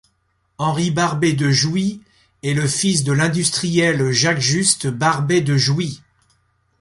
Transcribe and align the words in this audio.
Henry 0.57 0.89
Barbet 0.89 1.33
de 1.33 1.51
Jouy 1.51 2.01
est 2.41 2.55
le 2.55 2.67
fils 2.67 3.03
de 3.03 3.11
l’industriel 3.13 4.09
Jacques-Juste 4.11 4.87
Barbet 4.87 5.41
de 5.41 5.55
Jouy. 5.57 6.01